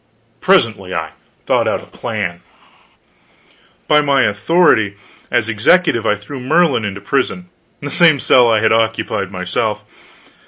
I 0.01 0.43
presently 0.45 0.95
thought 1.45 1.67
out 1.67 1.83
a 1.83 1.85
plan. 1.85 2.41
By 3.87 4.01
my 4.01 4.23
authority 4.23 4.95
as 5.29 5.47
executive 5.47 6.07
I 6.07 6.15
threw 6.15 6.39
Merlin 6.39 6.85
into 6.85 6.99
prison 7.01 7.49
the 7.81 7.91
same 7.91 8.19
cell 8.19 8.49
I 8.49 8.61
had 8.61 8.71
occupied 8.71 9.29
myself. 9.29 9.83